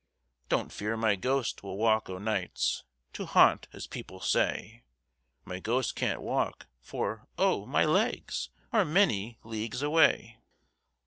[0.49, 4.83] "Don't fear my ghost will walk o' nights To haunt, as people say;
[5.45, 7.67] My ghost can't walk, for, oh!
[7.67, 10.39] my legs Are many leagues away!